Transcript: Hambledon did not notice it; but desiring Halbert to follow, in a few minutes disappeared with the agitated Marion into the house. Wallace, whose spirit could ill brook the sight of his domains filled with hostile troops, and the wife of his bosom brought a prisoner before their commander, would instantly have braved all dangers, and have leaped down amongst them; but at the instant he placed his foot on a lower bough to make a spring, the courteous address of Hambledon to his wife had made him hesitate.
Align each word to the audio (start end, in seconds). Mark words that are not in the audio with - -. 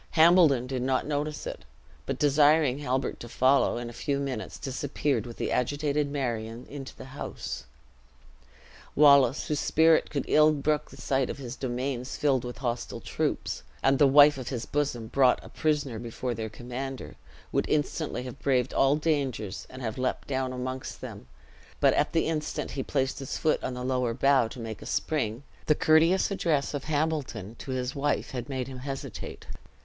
Hambledon 0.17 0.65
did 0.65 0.81
not 0.81 1.05
notice 1.05 1.45
it; 1.45 1.63
but 2.07 2.17
desiring 2.17 2.79
Halbert 2.79 3.19
to 3.19 3.29
follow, 3.29 3.77
in 3.77 3.87
a 3.87 3.93
few 3.93 4.17
minutes 4.17 4.57
disappeared 4.57 5.27
with 5.27 5.37
the 5.37 5.51
agitated 5.51 6.09
Marion 6.09 6.65
into 6.71 6.95
the 6.95 7.05
house. 7.05 7.65
Wallace, 8.95 9.45
whose 9.45 9.59
spirit 9.59 10.09
could 10.09 10.25
ill 10.27 10.53
brook 10.53 10.89
the 10.89 10.97
sight 10.99 11.29
of 11.29 11.37
his 11.37 11.55
domains 11.55 12.17
filled 12.17 12.43
with 12.43 12.57
hostile 12.57 12.99
troops, 12.99 13.61
and 13.83 13.99
the 13.99 14.07
wife 14.07 14.39
of 14.39 14.49
his 14.49 14.65
bosom 14.65 15.05
brought 15.05 15.39
a 15.43 15.49
prisoner 15.49 15.99
before 15.99 16.33
their 16.33 16.49
commander, 16.49 17.15
would 17.51 17.69
instantly 17.69 18.23
have 18.23 18.39
braved 18.39 18.73
all 18.73 18.95
dangers, 18.95 19.67
and 19.69 19.83
have 19.83 19.99
leaped 19.99 20.25
down 20.27 20.51
amongst 20.51 20.99
them; 21.01 21.27
but 21.79 21.93
at 21.93 22.11
the 22.11 22.25
instant 22.27 22.71
he 22.71 22.81
placed 22.81 23.19
his 23.19 23.37
foot 23.37 23.63
on 23.63 23.77
a 23.77 23.83
lower 23.83 24.15
bough 24.15 24.47
to 24.47 24.59
make 24.59 24.81
a 24.81 24.85
spring, 24.87 25.43
the 25.67 25.75
courteous 25.75 26.31
address 26.31 26.73
of 26.73 26.85
Hambledon 26.85 27.53
to 27.59 27.69
his 27.69 27.93
wife 27.93 28.31
had 28.31 28.49
made 28.49 28.67
him 28.67 28.79
hesitate. 28.79 29.45